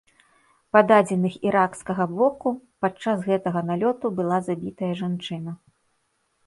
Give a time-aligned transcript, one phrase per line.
[0.75, 2.55] Па дадзеных іракскага боку,
[2.85, 5.51] падчас гэтага налёту была забітая жанчына.